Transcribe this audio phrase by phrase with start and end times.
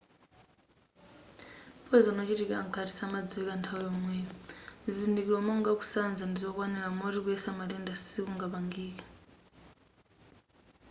[1.85, 4.29] poyizoni wochitikira mkati samadziwika nthawi yomweyo
[4.93, 9.03] zizindikiro monga ngati kusanza ndizokwanira moti kuyesa matenda sikungapangike